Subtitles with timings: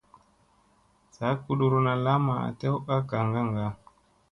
[1.15, 3.67] Saa kuɗuruna lamma tew a gaŋ kaŋga.